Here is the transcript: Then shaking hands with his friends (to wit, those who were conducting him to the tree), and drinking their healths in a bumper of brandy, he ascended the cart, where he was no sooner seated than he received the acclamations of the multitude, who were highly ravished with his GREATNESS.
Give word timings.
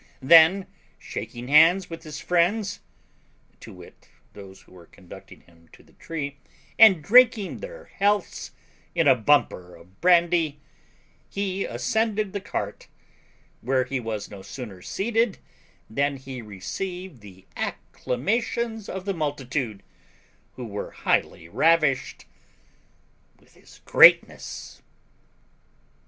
Then 0.23 0.65
shaking 0.97 1.47
hands 1.47 1.87
with 1.87 2.01
his 2.01 2.19
friends 2.19 2.79
(to 3.59 3.71
wit, 3.71 4.09
those 4.33 4.61
who 4.61 4.71
were 4.71 4.87
conducting 4.87 5.41
him 5.41 5.69
to 5.73 5.83
the 5.83 5.93
tree), 5.93 6.37
and 6.79 7.03
drinking 7.03 7.59
their 7.59 7.85
healths 7.85 8.49
in 8.95 9.07
a 9.07 9.13
bumper 9.13 9.75
of 9.75 10.01
brandy, 10.01 10.59
he 11.29 11.65
ascended 11.65 12.33
the 12.33 12.41
cart, 12.41 12.87
where 13.61 13.83
he 13.83 13.99
was 13.99 14.31
no 14.31 14.41
sooner 14.41 14.81
seated 14.81 15.37
than 15.87 16.17
he 16.17 16.41
received 16.41 17.21
the 17.21 17.45
acclamations 17.55 18.89
of 18.89 19.05
the 19.05 19.13
multitude, 19.13 19.83
who 20.53 20.65
were 20.65 20.89
highly 20.89 21.47
ravished 21.47 22.25
with 23.39 23.53
his 23.53 23.81
GREATNESS. 23.85 24.81